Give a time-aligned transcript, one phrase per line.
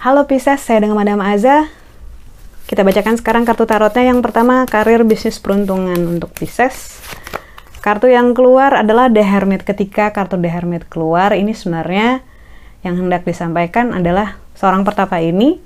[0.00, 1.68] Halo Pisces, saya dengan Madam Aza.
[2.64, 4.08] Kita bacakan sekarang kartu tarotnya.
[4.08, 7.04] Yang pertama, karir bisnis peruntungan untuk Pisces.
[7.84, 9.68] Kartu yang keluar adalah The Hermit.
[9.68, 12.24] Ketika kartu The Hermit keluar, ini sebenarnya
[12.80, 15.60] yang hendak disampaikan adalah seorang pertapa ini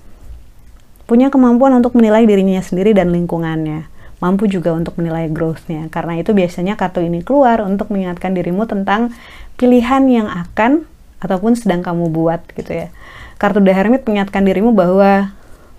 [1.06, 3.93] punya kemampuan untuk menilai dirinya sendiri dan lingkungannya.
[4.22, 5.90] Mampu juga untuk menilai growth-nya.
[5.90, 9.14] Karena itu biasanya kartu ini keluar untuk mengingatkan dirimu tentang
[9.58, 10.86] pilihan yang akan
[11.22, 12.88] ataupun sedang kamu buat gitu ya
[13.38, 15.34] kartu The Hermit mengingatkan dirimu bahwa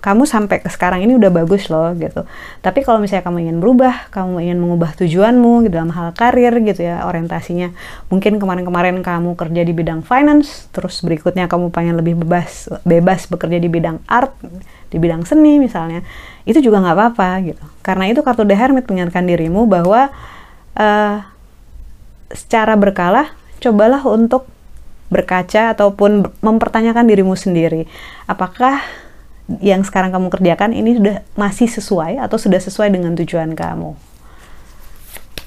[0.06, 2.30] kamu sampai ke sekarang ini udah bagus loh gitu.
[2.62, 6.86] Tapi kalau misalnya kamu ingin berubah, kamu ingin mengubah tujuanmu gitu, dalam hal karir gitu
[6.86, 7.74] ya, orientasinya.
[8.14, 13.58] Mungkin kemarin-kemarin kamu kerja di bidang finance, terus berikutnya kamu pengen lebih bebas bebas bekerja
[13.58, 14.38] di bidang art,
[14.94, 16.06] di bidang seni misalnya.
[16.46, 17.64] Itu juga nggak apa-apa gitu.
[17.82, 20.14] Karena itu kartu The Hermit mengingatkan dirimu bahwa
[20.78, 21.18] uh,
[22.30, 24.46] secara berkala cobalah untuk
[25.10, 27.90] berkaca ataupun mempertanyakan dirimu sendiri.
[28.30, 28.86] Apakah
[29.62, 33.94] yang sekarang kamu kerjakan ini sudah masih sesuai atau sudah sesuai dengan tujuan kamu?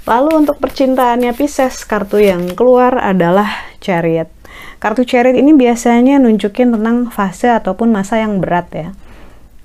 [0.09, 4.33] Lalu untuk percintaannya Pisces, kartu yang keluar adalah Chariot.
[4.81, 8.89] Kartu Chariot ini biasanya nunjukin tentang fase ataupun masa yang berat ya.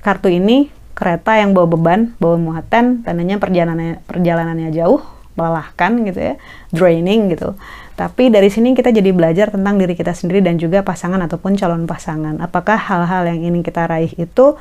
[0.03, 4.99] Kartu ini kereta yang bawa beban, bawa muatan, tandanya perjalanannya perjalanannya jauh,
[5.33, 6.33] melelahkan gitu ya,
[6.69, 7.57] draining gitu.
[7.93, 11.85] Tapi dari sini kita jadi belajar tentang diri kita sendiri dan juga pasangan ataupun calon
[11.85, 12.41] pasangan.
[12.41, 14.57] Apakah hal-hal yang ingin kita raih itu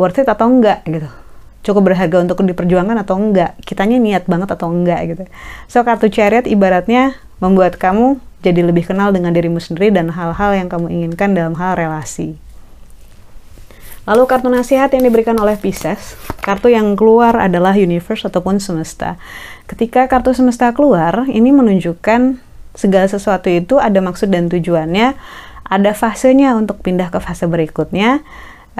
[0.00, 1.08] worth it atau enggak gitu.
[1.60, 3.52] Cukup berharga untuk diperjuangkan atau enggak.
[3.68, 5.24] Kitanya niat banget atau enggak gitu.
[5.68, 10.72] So kartu chariot ibaratnya membuat kamu jadi lebih kenal dengan dirimu sendiri dan hal-hal yang
[10.72, 12.40] kamu inginkan dalam hal relasi.
[14.08, 19.20] Lalu kartu nasihat yang diberikan oleh Pisces, kartu yang keluar adalah universe ataupun semesta.
[19.68, 22.40] Ketika kartu semesta keluar, ini menunjukkan
[22.72, 25.14] segala sesuatu itu ada maksud dan tujuannya,
[25.68, 28.24] ada fasenya untuk pindah ke fase berikutnya.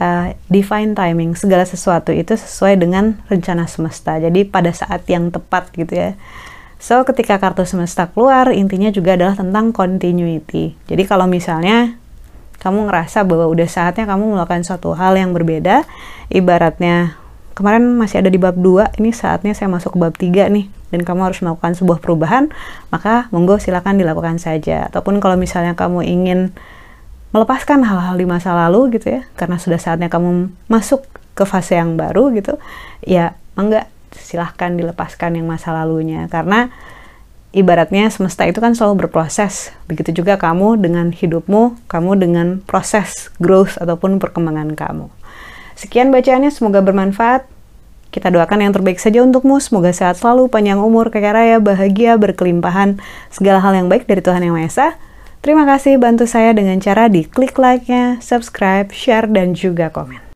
[0.00, 4.16] Uh, divine timing, segala sesuatu itu sesuai dengan rencana semesta.
[4.16, 6.16] Jadi pada saat yang tepat gitu ya.
[6.80, 10.72] So, ketika kartu semesta keluar, intinya juga adalah tentang continuity.
[10.88, 11.99] Jadi kalau misalnya
[12.60, 15.88] kamu ngerasa bahwa udah saatnya kamu melakukan suatu hal yang berbeda,
[16.28, 17.16] ibaratnya
[17.56, 21.00] kemarin masih ada di bab 2, ini saatnya saya masuk ke bab 3 nih dan
[21.02, 22.52] kamu harus melakukan sebuah perubahan,
[22.92, 24.92] maka monggo silakan dilakukan saja.
[24.92, 26.52] Ataupun kalau misalnya kamu ingin
[27.30, 31.94] melepaskan hal-hal di masa lalu gitu ya, karena sudah saatnya kamu masuk ke fase yang
[31.96, 32.60] baru gitu,
[33.06, 36.74] ya enggak silahkan dilepaskan yang masa lalunya karena
[37.50, 39.74] ibaratnya semesta itu kan selalu berproses.
[39.90, 45.10] Begitu juga kamu dengan hidupmu, kamu dengan proses growth ataupun perkembangan kamu.
[45.74, 47.48] Sekian bacaannya, semoga bermanfaat.
[48.10, 49.62] Kita doakan yang terbaik saja untukmu.
[49.62, 52.98] Semoga sehat selalu, panjang umur, kaya raya, bahagia, berkelimpahan,
[53.30, 54.88] segala hal yang baik dari Tuhan Yang Maha Esa.
[55.40, 60.29] Terima kasih bantu saya dengan cara di klik like-nya, subscribe, share, dan juga komen.